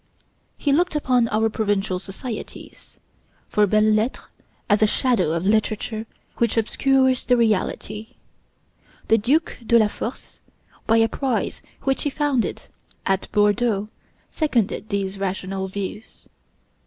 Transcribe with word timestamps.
He 0.57 0.71
looked 0.73 0.95
upon 0.95 1.27
our 1.27 1.47
provincial 1.47 1.99
societies 1.99 2.97
for 3.49 3.67
belles 3.67 3.93
lettres 3.93 4.25
as 4.67 4.81
a 4.81 4.87
shadow 4.87 5.31
of 5.31 5.45
literature 5.45 6.07
which 6.37 6.57
obscures 6.57 7.23
the 7.23 7.37
reality. 7.37 8.15
The 9.09 9.19
Duke 9.19 9.59
de 9.63 9.77
la 9.77 9.89
Force, 9.89 10.39
by 10.87 10.97
a 10.97 11.07
prize 11.07 11.61
which 11.83 12.01
he 12.01 12.09
founded 12.09 12.63
at 13.05 13.31
Bordeaux, 13.31 13.89
seconded 14.31 14.89
these 14.89 15.19
rational 15.19 15.67
views. 15.67 16.27